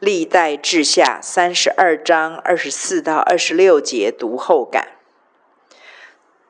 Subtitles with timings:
[0.00, 4.88] 历代志下三十二章二十四到二十六节读后感。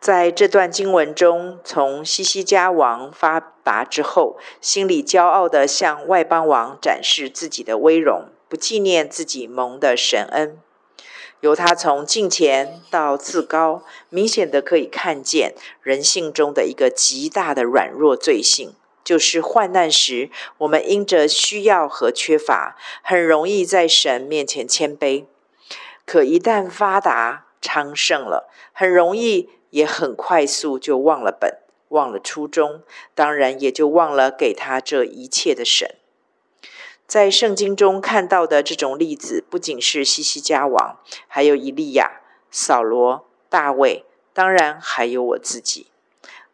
[0.01, 10.59] 在这段经文中，从西西家王发达之后，心里骄傲地向外邦王展示自己的威荣，不纪念自己蒙的神恩。
[11.41, 18.75] 由他从敬虔到自高，明显的可以看见人性中的一个极大的软弱罪性。
[19.05, 25.27] 就是患难时，我们因着需要和缺乏，很容易在神面前谦卑；
[26.07, 32.83] 可一旦发达昌盛了，很容易也很快速就忘了本，忘了初衷，
[33.15, 35.95] 当然也就忘了给他这一切的神。
[37.07, 40.99] 在圣经中看到的这种例子，不仅是西西家王，
[41.29, 45.89] 还有以利亚、扫罗、大卫，当然还有我自己。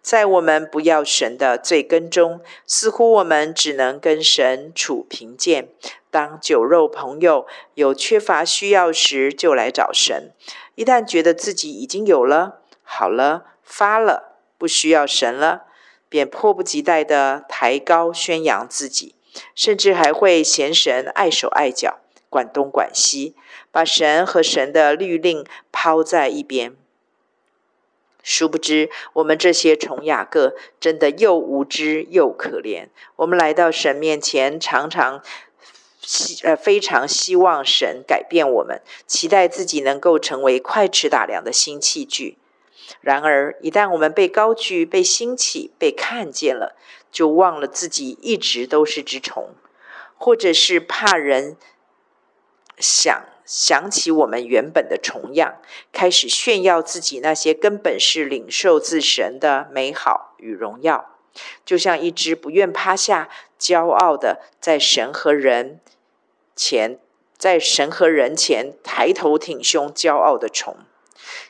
[0.03, 5.69] 在我们不要神的罪根中，似乎我们只能跟神处贫贱，
[6.11, 10.33] 当酒肉朋友，有缺乏需要时就来找神。
[10.75, 15.65] 一旦觉得自己已经有了、好了、发了，不需要神了，
[16.09, 19.15] 便迫不及待地抬高宣扬自己，
[19.55, 21.99] 甚至还会嫌神碍手碍脚，
[22.31, 23.37] 管东管西，
[23.71, 26.75] 把神和神的律令抛在一边。
[28.23, 32.89] 殊不知，我们这些虫雅各真的又无知又可怜。
[33.17, 35.23] 我们来到神面前，常常
[36.01, 42.37] 希呃非常希望神改变我们，期待自己能够成为快齿打粮的新器具。
[43.01, 46.77] 然而，一旦我们被高举、被兴起、被看见了，
[47.11, 49.55] 就忘了自己一直都是只虫，
[50.19, 51.57] 或者是怕人
[52.79, 53.30] 想。
[53.51, 55.57] 想起我们原本的虫样，
[55.93, 61.17] 开始炫耀自己那些根本是领受自神的美好与荣耀，
[61.65, 63.29] 就像一只不愿趴下、
[63.59, 65.81] 骄傲的在神和人
[66.55, 67.01] 前，
[67.37, 70.77] 在神和人前抬头挺胸、骄傲的虫。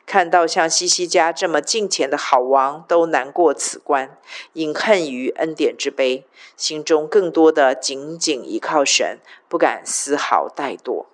[0.06, 4.16] 看到像西西家这么敬虔的好王都难过此关，
[4.54, 6.24] 饮恨于恩典之杯，
[6.56, 9.18] 心中更多的紧紧依靠神，
[9.50, 11.04] 不敢丝毫怠惰。